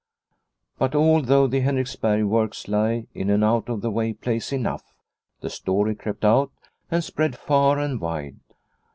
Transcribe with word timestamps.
But 0.79 0.95
although 0.95 1.45
the 1.45 1.59
Henriksberg 1.61 2.23
works 2.25 2.67
lie 2.67 3.05
in 3.13 3.29
an 3.29 3.43
out 3.43 3.69
of 3.69 3.81
the 3.81 3.91
way 3.91 4.13
place 4.13 4.51
enough, 4.51 4.95
the 5.41 5.49
story 5.51 5.93
crept 5.93 6.25
out 6.25 6.51
and 6.89 7.03
spread 7.03 7.37
far 7.37 7.77
and 7.77 8.01
wide. 8.01 8.39